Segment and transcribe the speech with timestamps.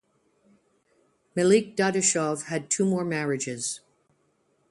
[1.35, 3.81] Melik Dadashov had two more marriages.